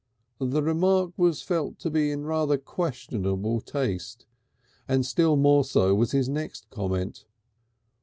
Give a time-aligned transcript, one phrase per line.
[0.39, 4.25] The remark was felt to be in rather questionable taste,
[4.87, 7.23] and still more so was his next comment.